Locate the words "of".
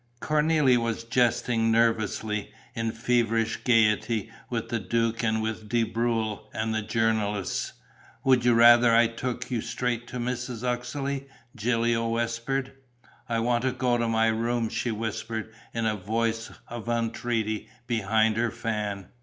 16.67-16.89